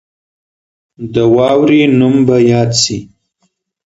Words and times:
د 1.13 1.15
واورې 1.35 1.81
نوم 1.99 2.15
به 2.27 2.37
یاد 2.51 2.71
سي. 2.83 2.99